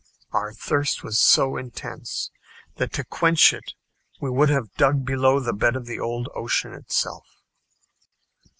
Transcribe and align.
Our 0.31 0.51
thirst 0.51 1.03
was 1.03 1.19
so 1.19 1.57
intense 1.57 2.31
that 2.77 2.91
to 2.93 3.03
quench 3.03 3.53
it 3.53 3.75
we 4.19 4.31
would 4.31 4.49
have 4.49 4.73
dug 4.73 5.05
below 5.05 5.39
the 5.39 5.53
bed 5.53 5.75
of 5.75 5.87
old 5.99 6.27
Ocean 6.33 6.73
itself. 6.73 7.27